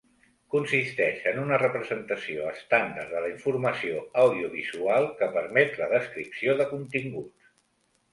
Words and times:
Consisteix 0.51 1.25
en 1.31 1.35
una 1.41 1.57
representació 1.63 2.47
estàndard 2.51 3.11
de 3.15 3.21
la 3.25 3.29
informació 3.33 3.99
audiovisual 4.23 5.05
que 5.21 5.29
permet 5.37 5.77
la 5.83 5.91
descripció 5.93 6.57
de 6.63 6.67
continguts. 6.73 7.53